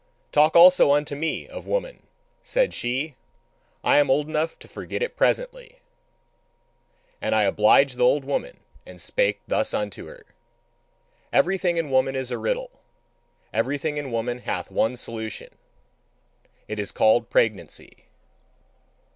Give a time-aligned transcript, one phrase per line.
[0.31, 2.07] "Talk also unto me of woman,"
[2.41, 3.13] said she;
[3.83, 5.77] "I am old enough to forget it presently."
[7.21, 10.25] And I obliged the old woman and spake thus unto her:
[11.31, 15.53] Everything in woman is a riddle, and everything in woman hath one solution
[16.67, 18.05] it is called pregnancy.